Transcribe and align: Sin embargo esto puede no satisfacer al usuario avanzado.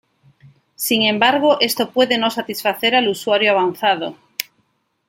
Sin 0.73 1.03
embargo 1.03 1.59
esto 1.61 1.91
puede 1.91 2.17
no 2.17 2.31
satisfacer 2.31 2.95
al 2.95 3.07
usuario 3.07 3.51
avanzado. 3.51 4.15